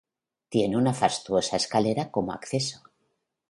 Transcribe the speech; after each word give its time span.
Tiene 0.49 0.77
una 0.77 0.95
fastuosa 0.95 1.57
escalera 1.57 2.09
como 2.09 2.33
acceso. 2.33 2.81